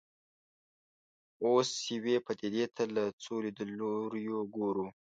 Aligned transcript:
اوس 1.45 1.69
یوې 1.95 2.15
پدیدې 2.25 2.65
ته 2.75 2.83
له 2.95 3.03
څو 3.23 3.33
لیدلوریو 3.45 4.39
ګورو. 4.55 4.87